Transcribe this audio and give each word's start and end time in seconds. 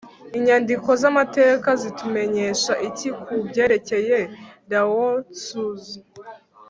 inyandiko 0.37 0.89
z’amateka” 1.01 1.69
zitumenyesha 1.81 2.71
iki 2.87 3.09
ku 3.21 3.33
byerekeye 3.47 4.17
lao-tzu? 4.71 5.63